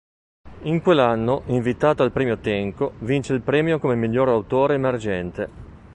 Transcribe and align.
In 0.63 0.81
quell'anno, 0.81 1.43
invitato 1.49 2.01
al 2.01 2.11
Premio 2.11 2.39
Tenco, 2.39 2.93
vince 3.01 3.33
il 3.33 3.43
premio 3.43 3.77
come 3.77 3.93
"Miglior 3.95 4.29
autore 4.29 4.73
emergente". 4.73 5.47